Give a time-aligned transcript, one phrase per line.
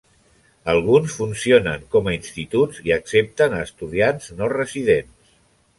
[0.71, 5.37] Alguns funcionen com a instituts i accepten a estudiants no residents.